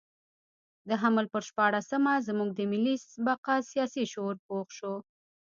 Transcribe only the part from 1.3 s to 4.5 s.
پر شپاړلسمه زموږ د ملي بقا سیاسي شعور